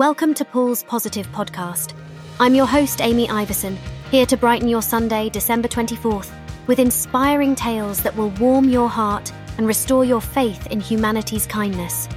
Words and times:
Welcome 0.00 0.32
to 0.36 0.46
Paul's 0.46 0.82
Positive 0.82 1.26
Podcast. 1.26 1.92
I'm 2.40 2.54
your 2.54 2.64
host, 2.64 3.02
Amy 3.02 3.28
Iverson, 3.28 3.76
here 4.10 4.24
to 4.24 4.36
brighten 4.38 4.66
your 4.66 4.80
Sunday, 4.80 5.28
December 5.28 5.68
24th, 5.68 6.32
with 6.66 6.78
inspiring 6.78 7.54
tales 7.54 8.02
that 8.02 8.16
will 8.16 8.30
warm 8.40 8.70
your 8.70 8.88
heart 8.88 9.30
and 9.58 9.66
restore 9.66 10.06
your 10.06 10.22
faith 10.22 10.66
in 10.68 10.80
humanity's 10.80 11.46
kindness. 11.46 12.08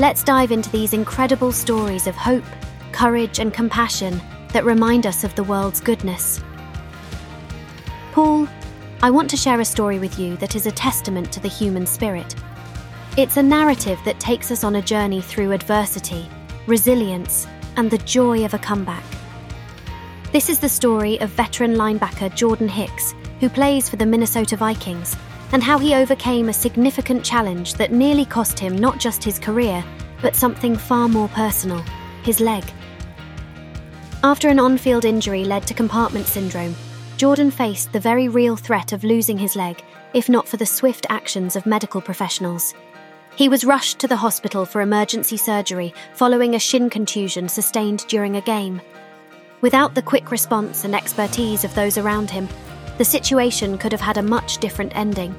Let's 0.00 0.24
dive 0.24 0.50
into 0.50 0.68
these 0.70 0.92
incredible 0.92 1.52
stories 1.52 2.08
of 2.08 2.16
hope, 2.16 2.42
courage, 2.90 3.38
and 3.38 3.54
compassion 3.54 4.20
that 4.48 4.64
remind 4.64 5.06
us 5.06 5.22
of 5.22 5.36
the 5.36 5.44
world's 5.44 5.80
goodness. 5.80 6.40
Paul, 8.10 8.48
I 9.04 9.12
want 9.12 9.30
to 9.30 9.36
share 9.36 9.60
a 9.60 9.64
story 9.64 10.00
with 10.00 10.18
you 10.18 10.36
that 10.38 10.56
is 10.56 10.66
a 10.66 10.72
testament 10.72 11.30
to 11.30 11.38
the 11.38 11.46
human 11.46 11.86
spirit. 11.86 12.34
It's 13.16 13.36
a 13.36 13.42
narrative 13.44 14.00
that 14.04 14.18
takes 14.18 14.50
us 14.50 14.64
on 14.64 14.74
a 14.74 14.82
journey 14.82 15.20
through 15.20 15.52
adversity, 15.52 16.28
resilience, 16.66 17.46
and 17.76 17.90
the 17.90 17.98
joy 17.98 18.44
of 18.44 18.54
a 18.54 18.58
comeback. 18.58 19.04
This 20.32 20.48
is 20.48 20.58
the 20.58 20.68
story 20.68 21.20
of 21.20 21.30
veteran 21.30 21.74
linebacker 21.74 22.34
Jordan 22.34 22.68
Hicks, 22.68 23.14
who 23.40 23.48
plays 23.48 23.88
for 23.88 23.96
the 23.96 24.06
Minnesota 24.06 24.56
Vikings, 24.56 25.16
and 25.52 25.62
how 25.62 25.78
he 25.78 25.94
overcame 25.94 26.48
a 26.48 26.52
significant 26.52 27.24
challenge 27.24 27.74
that 27.74 27.92
nearly 27.92 28.24
cost 28.24 28.58
him 28.58 28.76
not 28.76 28.98
just 28.98 29.22
his 29.22 29.38
career, 29.38 29.84
but 30.22 30.34
something 30.34 30.76
far 30.76 31.08
more 31.08 31.28
personal 31.28 31.84
his 32.24 32.40
leg. 32.40 32.64
After 34.22 34.48
an 34.48 34.58
on 34.58 34.78
field 34.78 35.04
injury 35.04 35.44
led 35.44 35.66
to 35.66 35.74
compartment 35.74 36.26
syndrome, 36.26 36.74
Jordan 37.18 37.50
faced 37.50 37.92
the 37.92 38.00
very 38.00 38.28
real 38.28 38.56
threat 38.56 38.92
of 38.92 39.04
losing 39.04 39.38
his 39.38 39.54
leg, 39.54 39.84
if 40.14 40.28
not 40.28 40.48
for 40.48 40.56
the 40.56 40.66
swift 40.66 41.06
actions 41.10 41.54
of 41.54 41.66
medical 41.66 42.00
professionals. 42.00 42.74
He 43.36 43.48
was 43.48 43.64
rushed 43.64 43.98
to 43.98 44.06
the 44.06 44.16
hospital 44.16 44.64
for 44.64 44.80
emergency 44.80 45.36
surgery 45.36 45.92
following 46.12 46.54
a 46.54 46.58
shin 46.58 46.88
contusion 46.88 47.48
sustained 47.48 48.06
during 48.06 48.36
a 48.36 48.40
game. 48.40 48.80
Without 49.60 49.94
the 49.96 50.02
quick 50.02 50.30
response 50.30 50.84
and 50.84 50.94
expertise 50.94 51.64
of 51.64 51.74
those 51.74 51.98
around 51.98 52.30
him, 52.30 52.48
the 52.96 53.04
situation 53.04 53.76
could 53.76 53.90
have 53.90 54.00
had 54.00 54.18
a 54.18 54.22
much 54.22 54.58
different 54.58 54.96
ending. 54.96 55.34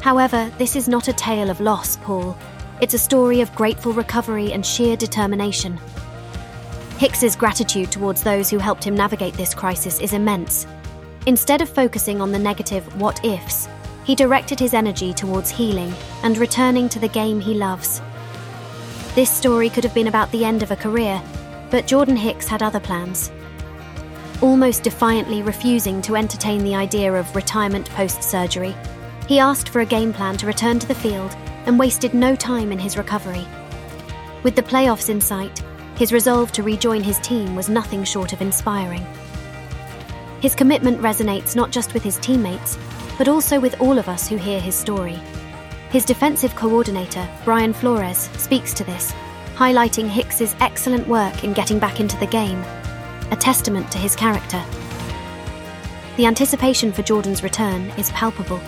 However, 0.00 0.50
this 0.58 0.74
is 0.74 0.88
not 0.88 1.06
a 1.06 1.12
tale 1.12 1.48
of 1.48 1.60
loss, 1.60 1.96
Paul. 1.98 2.36
It's 2.80 2.94
a 2.94 2.98
story 2.98 3.40
of 3.40 3.54
grateful 3.54 3.92
recovery 3.92 4.52
and 4.52 4.66
sheer 4.66 4.96
determination. 4.96 5.78
Hicks's 6.98 7.36
gratitude 7.36 7.92
towards 7.92 8.22
those 8.22 8.50
who 8.50 8.58
helped 8.58 8.82
him 8.82 8.96
navigate 8.96 9.34
this 9.34 9.54
crisis 9.54 10.00
is 10.00 10.12
immense. 10.12 10.66
Instead 11.26 11.60
of 11.60 11.68
focusing 11.68 12.20
on 12.20 12.32
the 12.32 12.38
negative 12.38 13.00
what 13.00 13.24
ifs, 13.24 13.68
he 14.06 14.14
directed 14.14 14.60
his 14.60 14.72
energy 14.72 15.12
towards 15.12 15.50
healing 15.50 15.92
and 16.22 16.38
returning 16.38 16.88
to 16.88 17.00
the 17.00 17.08
game 17.08 17.40
he 17.40 17.54
loves. 17.54 18.00
This 19.16 19.28
story 19.28 19.68
could 19.68 19.82
have 19.82 19.94
been 19.94 20.06
about 20.06 20.30
the 20.30 20.44
end 20.44 20.62
of 20.62 20.70
a 20.70 20.76
career, 20.76 21.20
but 21.70 21.88
Jordan 21.88 22.14
Hicks 22.14 22.46
had 22.46 22.62
other 22.62 22.78
plans. 22.78 23.32
Almost 24.40 24.84
defiantly 24.84 25.42
refusing 25.42 26.00
to 26.02 26.14
entertain 26.14 26.62
the 26.62 26.76
idea 26.76 27.12
of 27.12 27.34
retirement 27.34 27.90
post 27.90 28.22
surgery, 28.22 28.76
he 29.26 29.40
asked 29.40 29.70
for 29.70 29.80
a 29.80 29.86
game 29.86 30.12
plan 30.12 30.36
to 30.36 30.46
return 30.46 30.78
to 30.78 30.86
the 30.86 30.94
field 30.94 31.34
and 31.66 31.76
wasted 31.76 32.14
no 32.14 32.36
time 32.36 32.70
in 32.70 32.78
his 32.78 32.96
recovery. 32.96 33.44
With 34.44 34.54
the 34.54 34.62
playoffs 34.62 35.08
in 35.08 35.20
sight, 35.20 35.64
his 35.96 36.12
resolve 36.12 36.52
to 36.52 36.62
rejoin 36.62 37.02
his 37.02 37.18
team 37.18 37.56
was 37.56 37.68
nothing 37.68 38.04
short 38.04 38.32
of 38.32 38.40
inspiring. 38.40 39.04
His 40.40 40.54
commitment 40.54 41.00
resonates 41.00 41.56
not 41.56 41.72
just 41.72 41.92
with 41.92 42.04
his 42.04 42.18
teammates, 42.18 42.78
but 43.18 43.28
also 43.28 43.58
with 43.58 43.80
all 43.80 43.98
of 43.98 44.08
us 44.08 44.28
who 44.28 44.36
hear 44.36 44.60
his 44.60 44.74
story. 44.74 45.18
His 45.90 46.04
defensive 46.04 46.54
coordinator, 46.54 47.28
Brian 47.44 47.72
Flores, 47.72 48.28
speaks 48.36 48.74
to 48.74 48.84
this, 48.84 49.12
highlighting 49.54 50.08
Hicks's 50.08 50.54
excellent 50.60 51.06
work 51.08 51.44
in 51.44 51.52
getting 51.52 51.78
back 51.78 52.00
into 52.00 52.18
the 52.18 52.26
game, 52.26 52.62
a 53.30 53.36
testament 53.36 53.90
to 53.92 53.98
his 53.98 54.14
character. 54.14 54.62
The 56.16 56.26
anticipation 56.26 56.92
for 56.92 57.02
Jordan's 57.02 57.42
return 57.42 57.90
is 57.98 58.10
palpable. 58.10 58.60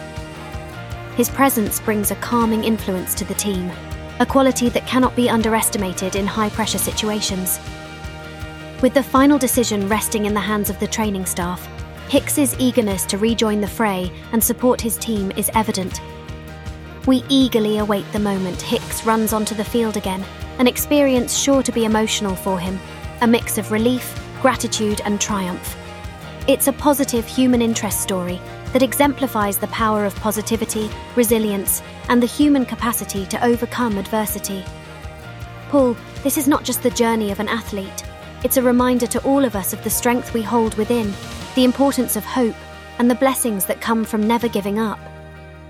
His 1.17 1.29
presence 1.29 1.81
brings 1.81 2.11
a 2.11 2.17
calming 2.17 2.65
influence 2.65 3.15
to 3.17 3.25
the 3.25 3.35
team, 3.35 3.71
a 4.21 4.27
quality 4.27 4.69
that 4.69 4.87
cannot 4.87 5.17
be 5.17 5.29
underestimated 5.29 6.17
in 6.17 6.27
high 6.27 6.51
pressure 6.51 6.79
situations. 6.79 7.59
With 8.81 8.95
the 8.95 9.03
final 9.03 9.39
decision 9.39 9.89
resting 9.89 10.27
in 10.27 10.35
the 10.35 10.41
hands 10.41 10.71
of 10.71 10.79
the 10.79 10.87
training 10.87 11.27
staff, 11.27 11.69
Hicks's 12.09 12.59
eagerness 12.59 13.05
to 13.05 13.19
rejoin 13.19 13.61
the 13.61 13.69
fray 13.69 14.11
and 14.33 14.43
support 14.43 14.81
his 14.81 14.97
team 14.97 15.31
is 15.33 15.51
evident. 15.55 16.01
We 17.07 17.23
eagerly 17.29 17.79
await 17.79 18.11
the 18.13 18.19
moment 18.19 18.63
Hicks 18.63 19.05
runs 19.05 19.35
onto 19.35 19.55
the 19.55 19.65
field 19.65 19.99
again, 19.99 20.25
an 20.59 20.67
experience 20.67 21.37
sure 21.37 21.63
to 21.63 21.71
be 21.71 21.85
emotional 21.85 22.35
for 22.35 22.59
him, 22.59 22.79
a 23.21 23.27
mix 23.27 23.59
of 23.59 23.71
relief, 23.71 24.19
gratitude, 24.41 25.03
and 25.05 25.21
triumph. 25.21 25.77
It's 26.47 26.67
a 26.67 26.73
positive 26.73 27.27
human 27.27 27.61
interest 27.61 28.01
story 28.01 28.41
that 28.73 28.83
exemplifies 28.83 29.59
the 29.59 29.67
power 29.67 30.07
of 30.07 30.15
positivity, 30.17 30.89
resilience, 31.15 31.83
and 32.09 32.23
the 32.23 32.27
human 32.27 32.65
capacity 32.65 33.27
to 33.27 33.45
overcome 33.45 33.99
adversity. 33.99 34.65
Paul, 35.69 35.95
this 36.23 36.39
is 36.39 36.49
not 36.49 36.65
just 36.65 36.83
the 36.83 36.91
journey 36.91 37.31
of 37.31 37.41
an 37.41 37.49
athlete, 37.49 38.05
it's 38.45 38.57
a 38.57 38.63
reminder 38.63 39.07
to 39.09 39.23
all 39.25 39.45
of 39.45 39.55
us 39.55 39.75
of 39.75 39.85
the 39.85 39.91
strength 39.91 40.33
we 40.33 40.41
hold 40.41 40.75
within 40.77 41.13
the 41.59 41.65
importance 41.65 42.15
of 42.15 42.25
hope, 42.25 42.55
and 43.01 43.11
the 43.11 43.17
blessings 43.17 43.65
that 43.65 43.81
come 43.81 44.05
from 44.05 44.29
never 44.29 44.49
giving 44.49 44.79
up. 44.79 45.01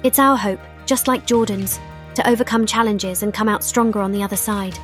It's 0.02 0.18
our 0.18 0.36
hope, 0.36 0.60
just 0.84 1.08
like 1.08 1.24
Jordan's, 1.24 1.80
to 2.14 2.28
overcome 2.28 2.66
challenges 2.66 3.22
and 3.22 3.32
come 3.32 3.48
out 3.48 3.64
stronger 3.64 4.00
on 4.00 4.12
the 4.12 4.22
other 4.22 4.36
side. 4.36 4.78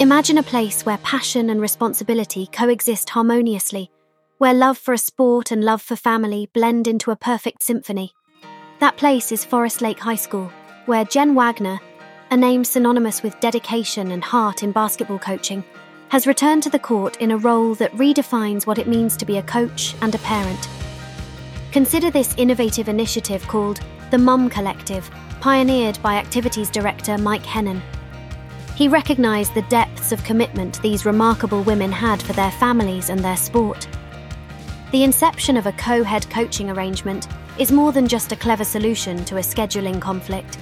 Imagine 0.00 0.38
a 0.38 0.42
place 0.42 0.84
where 0.84 0.98
passion 0.98 1.50
and 1.50 1.60
responsibility 1.60 2.48
coexist 2.48 3.10
harmoniously, 3.10 3.92
where 4.38 4.52
love 4.52 4.76
for 4.76 4.92
a 4.92 4.98
sport 4.98 5.52
and 5.52 5.62
love 5.62 5.82
for 5.82 5.94
family 5.94 6.50
blend 6.52 6.88
into 6.88 7.12
a 7.12 7.16
perfect 7.16 7.62
symphony. 7.62 8.12
That 8.80 8.96
place 8.96 9.30
is 9.30 9.44
Forest 9.44 9.80
Lake 9.80 10.00
High 10.00 10.16
School, 10.16 10.50
where 10.86 11.04
Jen 11.04 11.36
Wagner, 11.36 11.78
a 12.32 12.36
name 12.36 12.64
synonymous 12.64 13.22
with 13.22 13.38
dedication 13.38 14.10
and 14.10 14.24
heart 14.24 14.64
in 14.64 14.72
basketball 14.72 15.20
coaching, 15.20 15.62
has 16.08 16.26
returned 16.26 16.62
to 16.62 16.70
the 16.70 16.78
court 16.78 17.16
in 17.18 17.32
a 17.32 17.38
role 17.38 17.74
that 17.74 17.92
redefines 17.92 18.66
what 18.66 18.78
it 18.78 18.88
means 18.88 19.16
to 19.16 19.26
be 19.26 19.36
a 19.36 19.42
coach 19.42 19.94
and 20.00 20.14
a 20.14 20.18
parent. 20.18 20.68
Consider 21.70 22.10
this 22.10 22.34
innovative 22.38 22.88
initiative 22.88 23.46
called 23.46 23.80
the 24.10 24.16
Mum 24.16 24.48
Collective, 24.48 25.10
pioneered 25.40 26.00
by 26.02 26.14
Activities 26.14 26.70
Director 26.70 27.18
Mike 27.18 27.42
Hennon. 27.42 27.82
He 28.74 28.88
recognised 28.88 29.52
the 29.52 29.62
depths 29.62 30.10
of 30.12 30.24
commitment 30.24 30.80
these 30.80 31.04
remarkable 31.04 31.62
women 31.62 31.92
had 31.92 32.22
for 32.22 32.32
their 32.32 32.52
families 32.52 33.10
and 33.10 33.20
their 33.20 33.36
sport. 33.36 33.86
The 34.92 35.04
inception 35.04 35.58
of 35.58 35.66
a 35.66 35.72
co 35.72 36.02
head 36.02 36.28
coaching 36.30 36.70
arrangement 36.70 37.28
is 37.58 37.70
more 37.70 37.92
than 37.92 38.08
just 38.08 38.32
a 38.32 38.36
clever 38.36 38.64
solution 38.64 39.24
to 39.26 39.36
a 39.36 39.40
scheduling 39.40 40.00
conflict. 40.00 40.56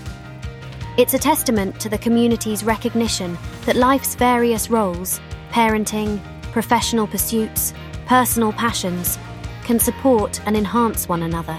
It's 0.96 1.14
a 1.14 1.18
testament 1.18 1.78
to 1.80 1.88
the 1.88 1.98
community's 1.98 2.64
recognition 2.64 3.38
that 3.66 3.76
life's 3.76 4.14
various 4.14 4.70
roles 4.70 5.20
parenting, 5.56 6.20
professional 6.52 7.06
pursuits, 7.06 7.72
personal 8.04 8.52
passions 8.52 9.18
can 9.64 9.80
support 9.80 10.38
and 10.44 10.54
enhance 10.54 11.08
one 11.08 11.22
another. 11.22 11.58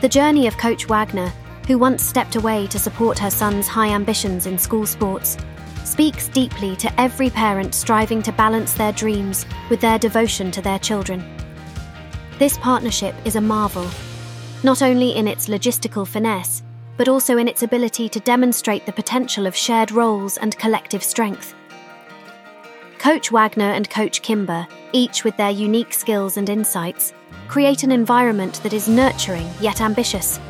The 0.00 0.08
journey 0.08 0.46
of 0.46 0.56
Coach 0.56 0.86
Wagner, 0.86 1.32
who 1.66 1.76
once 1.76 2.04
stepped 2.04 2.36
away 2.36 2.68
to 2.68 2.78
support 2.78 3.18
her 3.18 3.28
son's 3.28 3.66
high 3.66 3.88
ambitions 3.88 4.46
in 4.46 4.56
school 4.56 4.86
sports, 4.86 5.36
speaks 5.82 6.28
deeply 6.28 6.76
to 6.76 7.00
every 7.00 7.28
parent 7.28 7.74
striving 7.74 8.22
to 8.22 8.30
balance 8.30 8.74
their 8.74 8.92
dreams 8.92 9.44
with 9.70 9.80
their 9.80 9.98
devotion 9.98 10.52
to 10.52 10.62
their 10.62 10.78
children. 10.78 11.24
This 12.38 12.56
partnership 12.58 13.16
is 13.24 13.34
a 13.34 13.40
marvel, 13.40 13.90
not 14.62 14.82
only 14.82 15.16
in 15.16 15.26
its 15.26 15.48
logistical 15.48 16.06
finesse, 16.06 16.62
but 16.96 17.08
also 17.08 17.38
in 17.38 17.48
its 17.48 17.64
ability 17.64 18.08
to 18.08 18.20
demonstrate 18.20 18.86
the 18.86 18.92
potential 18.92 19.48
of 19.48 19.56
shared 19.56 19.90
roles 19.90 20.36
and 20.36 20.56
collective 20.58 21.02
strength. 21.02 21.55
Coach 23.06 23.30
Wagner 23.30 23.70
and 23.70 23.88
Coach 23.88 24.20
Kimber, 24.20 24.66
each 24.92 25.22
with 25.22 25.36
their 25.36 25.52
unique 25.52 25.94
skills 25.94 26.38
and 26.38 26.48
insights, 26.48 27.14
create 27.46 27.84
an 27.84 27.92
environment 27.92 28.60
that 28.64 28.72
is 28.72 28.88
nurturing 28.88 29.48
yet 29.60 29.80
ambitious, 29.80 30.40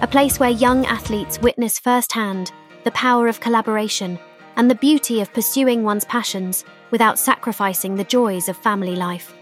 a 0.00 0.08
place 0.08 0.40
where 0.40 0.50
young 0.50 0.84
athletes 0.86 1.40
witness 1.40 1.78
firsthand 1.78 2.50
the 2.82 2.90
power 2.90 3.28
of 3.28 3.38
collaboration 3.38 4.18
and 4.56 4.68
the 4.68 4.74
beauty 4.74 5.20
of 5.20 5.32
pursuing 5.32 5.84
one's 5.84 6.04
passions 6.06 6.64
without 6.90 7.16
sacrificing 7.16 7.94
the 7.94 8.02
joys 8.02 8.48
of 8.48 8.56
family 8.56 8.96
life. 8.96 9.32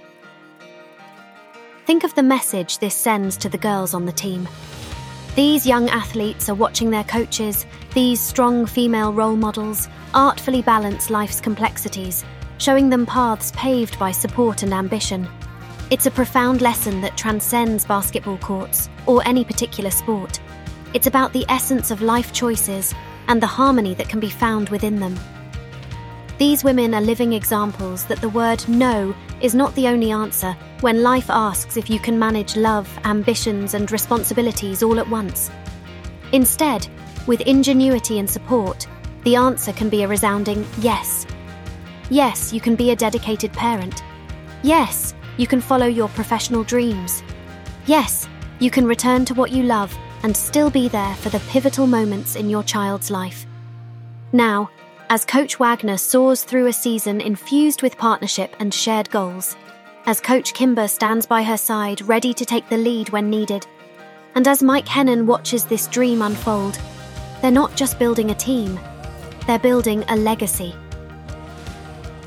Think 1.87 2.05
of 2.05 2.15
the 2.17 2.23
message 2.23 2.81
this 2.81 2.95
sends 2.95 3.39
to 3.39 3.49
the 3.49 3.57
girls 3.57 3.95
on 3.95 4.05
the 4.05 4.13
team. 4.13 4.47
These 5.35 5.67
young 5.67 5.89
athletes 5.89 6.51
are 6.51 6.55
watching 6.55 6.91
their 6.91 7.05
coaches, 7.05 7.65
these 7.95 8.21
strong 8.21 8.67
female 8.67 9.15
role 9.15 9.37
models, 9.37 9.89
artfully 10.13 10.61
balance 10.61 11.09
life's 11.09 11.41
complexities 11.41 12.27
showing 12.59 12.91
them 12.91 13.07
paths 13.07 13.53
paved 13.53 13.99
by 13.99 14.13
support 14.13 14.63
and 14.63 14.73
ambition. 14.73 15.29
It's 15.91 16.07
a 16.07 16.11
profound 16.11 16.61
lesson 16.61 17.01
that 17.01 17.17
transcends 17.17 17.87
basketball 17.87 18.39
courts 18.39 18.91
or 19.07 19.27
any 19.27 19.45
particular 19.45 19.91
sport. 19.91 20.39
It's 20.93 21.07
about 21.07 21.33
the 21.33 21.47
essence 21.49 21.91
of 21.91 22.03
life 22.03 22.33
choices 22.33 22.95
and 23.29 23.43
the 23.43 23.47
harmony 23.47 23.95
that 23.95 24.09
can 24.09 24.21
be 24.21 24.31
found 24.31 24.69
within 24.69 25.01
them. 25.01 25.19
These 26.39 26.63
women 26.63 26.95
are 26.95 27.01
living 27.01 27.33
examples 27.33 28.05
that 28.05 28.21
the 28.21 28.29
word 28.29 28.67
no 28.69 29.15
is 29.41 29.55
not 29.55 29.75
the 29.75 29.89
only 29.89 30.11
answer 30.11 30.53
when 30.81 31.03
life 31.03 31.31
asks 31.31 31.77
if 31.77 31.91
you 31.91 31.99
can 31.99 32.19
manage 32.19 32.57
love, 32.57 32.89
ambitions, 33.05 33.75
and 33.75 33.91
responsibilities 33.91 34.83
all 34.83 35.01
at 35.01 35.09
once. 35.09 35.51
Instead, 36.33 36.87
with 37.27 37.41
ingenuity 37.41 38.19
and 38.19 38.29
support, 38.29 38.87
the 39.25 39.37
answer 39.37 39.73
can 39.73 39.89
be 39.89 40.03
a 40.03 40.09
resounding 40.09 40.65
yes. 40.79 41.27
Yes, 42.11 42.53
you 42.53 42.61
can 42.61 42.75
be 42.75 42.91
a 42.91 42.97
dedicated 42.97 43.53
parent. 43.53 44.03
Yes, 44.63 45.15
you 45.37 45.47
can 45.47 45.61
follow 45.61 45.87
your 45.87 46.09
professional 46.09 46.65
dreams. 46.65 47.23
Yes, 47.87 48.29
you 48.59 48.71
can 48.71 48.87
return 48.87 49.25
to 49.27 49.35
what 49.35 49.51
you 49.51 49.63
love 49.63 49.97
and 50.23 50.37
still 50.37 50.71
be 50.71 50.89
there 50.89 51.15
for 51.17 51.29
the 51.29 51.41
pivotal 51.49 51.87
moments 51.87 52.35
in 52.35 52.51
your 52.51 52.63
child's 52.63 53.11
life. 53.11 53.47
Now, 54.33 54.71
as 55.11 55.25
Coach 55.25 55.59
Wagner 55.59 55.97
soars 55.97 56.45
through 56.45 56.67
a 56.67 56.73
season 56.73 57.21
infused 57.21 57.83
with 57.83 57.97
partnership 57.97 58.55
and 58.59 58.73
shared 58.73 59.09
goals, 59.11 59.57
as 60.07 60.21
Coach 60.21 60.55
Kimber 60.55 60.89
stands 60.89 61.27
by 61.27 61.43
her 61.43 61.57
side 61.57 62.03
ready 62.03 62.35
to 62.35 62.45
take 62.45 62.69
the 62.69 62.77
lead 62.77 63.11
when 63.11 63.31
needed, 63.31 63.67
and 64.35 64.49
as 64.49 64.63
Mike 64.63 64.87
Hennon 64.87 65.27
watches 65.27 65.65
this 65.65 65.87
dream 65.87 66.23
unfold, 66.23 66.79
they're 67.41 67.51
not 67.51 67.77
just 67.77 67.99
building 67.99 68.31
a 68.31 68.35
team, 68.35 68.79
they're 69.47 69.59
building 69.59 70.05
a 70.09 70.17
legacy. 70.17 70.75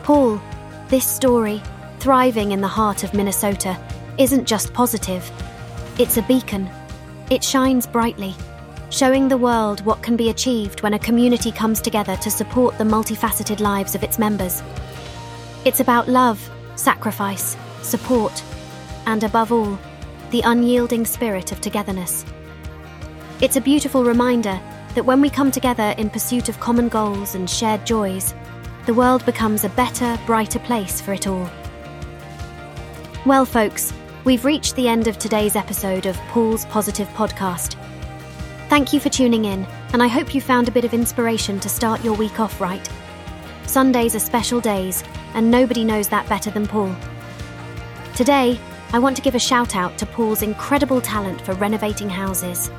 Paul, 0.03 0.41
this 0.89 1.05
story, 1.05 1.61
thriving 1.99 2.51
in 2.51 2.61
the 2.61 2.67
heart 2.67 3.03
of 3.03 3.13
Minnesota, 3.13 3.77
isn't 4.17 4.47
just 4.47 4.73
positive, 4.73 5.31
it's 5.99 6.17
a 6.17 6.23
beacon. 6.23 6.69
It 7.29 7.43
shines 7.43 7.85
brightly, 7.85 8.33
showing 8.89 9.27
the 9.27 9.37
world 9.37 9.85
what 9.85 10.01
can 10.01 10.17
be 10.17 10.29
achieved 10.29 10.81
when 10.81 10.95
a 10.95 10.99
community 10.99 11.51
comes 11.51 11.79
together 11.79 12.15
to 12.17 12.31
support 12.31 12.77
the 12.77 12.83
multifaceted 12.83 13.59
lives 13.59 13.93
of 13.93 14.03
its 14.03 14.17
members. 14.17 14.63
It's 15.65 15.79
about 15.79 16.09
love, 16.09 16.49
sacrifice, 16.75 17.55
support, 17.83 18.43
and 19.05 19.23
above 19.23 19.51
all, 19.51 19.77
the 20.31 20.41
unyielding 20.41 21.05
spirit 21.05 21.51
of 21.51 21.61
togetherness. 21.61 22.25
It's 23.39 23.55
a 23.55 23.61
beautiful 23.61 24.03
reminder 24.03 24.59
that 24.95 25.05
when 25.05 25.21
we 25.21 25.29
come 25.29 25.51
together 25.51 25.93
in 25.97 26.09
pursuit 26.09 26.49
of 26.49 26.59
common 26.59 26.89
goals 26.89 27.35
and 27.35 27.49
shared 27.49 27.85
joys, 27.85 28.33
the 28.85 28.93
world 28.93 29.23
becomes 29.25 29.63
a 29.63 29.69
better, 29.69 30.17
brighter 30.25 30.59
place 30.59 30.99
for 30.99 31.13
it 31.13 31.27
all. 31.27 31.49
Well, 33.25 33.45
folks, 33.45 33.93
we've 34.23 34.45
reached 34.45 34.75
the 34.75 34.87
end 34.87 35.07
of 35.07 35.19
today's 35.19 35.55
episode 35.55 36.07
of 36.07 36.17
Paul's 36.29 36.65
Positive 36.65 37.07
Podcast. 37.09 37.75
Thank 38.69 38.91
you 38.93 38.99
for 38.99 39.09
tuning 39.09 39.45
in, 39.45 39.67
and 39.93 40.01
I 40.01 40.07
hope 40.07 40.33
you 40.33 40.41
found 40.41 40.67
a 40.67 40.71
bit 40.71 40.85
of 40.85 40.93
inspiration 40.93 41.59
to 41.59 41.69
start 41.69 42.03
your 42.03 42.15
week 42.15 42.39
off 42.39 42.59
right. 42.59 42.89
Sundays 43.67 44.15
are 44.15 44.19
special 44.19 44.59
days, 44.59 45.03
and 45.35 45.51
nobody 45.51 45.83
knows 45.83 46.07
that 46.09 46.27
better 46.27 46.49
than 46.49 46.65
Paul. 46.65 46.95
Today, 48.15 48.59
I 48.93 48.99
want 48.99 49.15
to 49.15 49.21
give 49.21 49.35
a 49.35 49.39
shout 49.39 49.75
out 49.75 49.97
to 49.99 50.05
Paul's 50.05 50.41
incredible 50.41 51.01
talent 51.01 51.41
for 51.41 51.53
renovating 51.53 52.09
houses. 52.09 52.71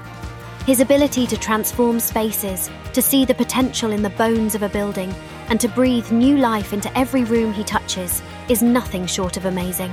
His 0.67 0.81
ability 0.81 1.27
to 1.29 1.37
transform 1.37 2.01
spaces, 2.01 2.71
to 2.93 3.01
see 3.03 3.25
the 3.25 3.35
potential 3.35 3.93
in 3.93 4.03
the 4.03 4.11
bones 4.11 4.55
of 4.55 4.63
a 4.63 4.69
building, 4.69 5.15
and 5.53 5.61
to 5.61 5.69
breathe 5.69 6.11
new 6.11 6.39
life 6.39 6.73
into 6.73 6.99
every 6.99 7.25
room 7.25 7.53
he 7.53 7.63
touches 7.63 8.23
is 8.49 8.63
nothing 8.63 9.05
short 9.05 9.37
of 9.37 9.45
amazing. 9.45 9.93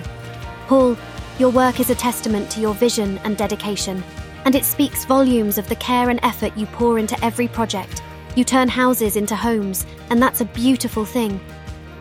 Paul, 0.67 0.95
your 1.38 1.50
work 1.50 1.81
is 1.81 1.89
a 1.89 1.95
testament 1.95 2.50
to 2.51 2.61
your 2.61 2.73
vision 2.73 3.17
and 3.25 3.35
dedication, 3.35 4.01
and 4.45 4.56
it 4.56 4.63
speaks 4.63 5.03
volumes 5.03 5.57
of 5.57 5.67
the 5.67 5.75
care 5.75 6.11
and 6.11 6.19
effort 6.23 6.56
you 6.56 6.65
pour 6.67 6.97
into 6.97 7.21
every 7.21 7.50
project. 7.50 8.01
You 8.38 8.45
turn 8.45 8.69
houses 8.69 9.17
into 9.17 9.35
homes, 9.35 9.85
and 10.09 10.21
that's 10.21 10.39
a 10.39 10.45
beautiful 10.45 11.03
thing. 11.03 11.41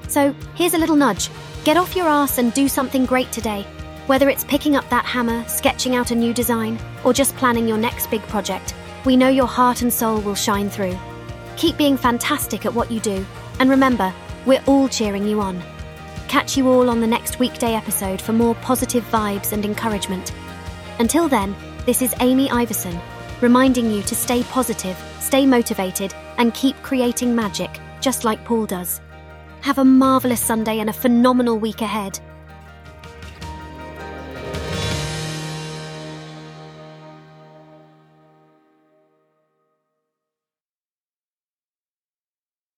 So, 0.06 0.32
here's 0.54 0.74
a 0.74 0.78
little 0.78 0.94
nudge 0.94 1.28
get 1.64 1.76
off 1.76 1.96
your 1.96 2.06
ass 2.06 2.38
and 2.38 2.54
do 2.54 2.68
something 2.68 3.06
great 3.06 3.32
today. 3.32 3.62
Whether 4.06 4.28
it's 4.28 4.44
picking 4.44 4.76
up 4.76 4.88
that 4.88 5.04
hammer, 5.04 5.42
sketching 5.48 5.96
out 5.96 6.12
a 6.12 6.14
new 6.14 6.32
design, 6.32 6.78
or 7.02 7.12
just 7.12 7.34
planning 7.34 7.66
your 7.66 7.76
next 7.76 8.08
big 8.08 8.22
project, 8.28 8.76
we 9.04 9.16
know 9.16 9.28
your 9.28 9.48
heart 9.48 9.82
and 9.82 9.92
soul 9.92 10.20
will 10.20 10.36
shine 10.36 10.70
through. 10.70 10.96
Keep 11.56 11.76
being 11.76 11.96
fantastic 11.96 12.64
at 12.64 12.72
what 12.72 12.88
you 12.88 13.00
do, 13.00 13.26
and 13.58 13.70
remember, 13.70 14.12
we're 14.46 14.62
all 14.66 14.88
cheering 14.88 15.26
you 15.26 15.40
on. 15.40 15.62
Catch 16.28 16.56
you 16.56 16.68
all 16.68 16.90
on 16.90 17.00
the 17.00 17.06
next 17.06 17.38
weekday 17.38 17.74
episode 17.74 18.20
for 18.20 18.32
more 18.32 18.54
positive 18.56 19.04
vibes 19.10 19.52
and 19.52 19.64
encouragement. 19.64 20.32
Until 20.98 21.28
then, 21.28 21.54
this 21.86 22.02
is 22.02 22.14
Amy 22.20 22.50
Iverson, 22.50 22.98
reminding 23.40 23.90
you 23.90 24.02
to 24.02 24.14
stay 24.14 24.42
positive, 24.44 24.96
stay 25.20 25.46
motivated, 25.46 26.14
and 26.36 26.54
keep 26.54 26.76
creating 26.82 27.34
magic, 27.34 27.80
just 28.00 28.24
like 28.24 28.44
Paul 28.44 28.66
does. 28.66 29.00
Have 29.62 29.78
a 29.78 29.84
marvellous 29.84 30.40
Sunday 30.40 30.80
and 30.80 30.90
a 30.90 30.92
phenomenal 30.92 31.58
week 31.58 31.80
ahead. 31.80 32.20